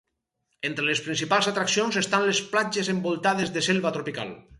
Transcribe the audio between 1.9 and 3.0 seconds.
estan les platges